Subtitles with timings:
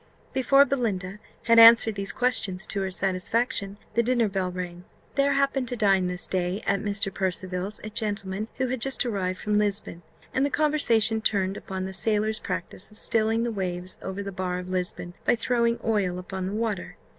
[0.33, 4.83] Before Belinda had answered these questions to her satisfaction, the dinner bell rang.
[5.13, 7.13] There happened to dine this day at Mr.
[7.13, 10.01] Percival's a gentleman who had just arrived from Lisbon,
[10.33, 14.57] and the conversation turned upon the sailors' practice of stilling the waves over the bar
[14.57, 16.97] of Lisbon by throwing oil upon the water.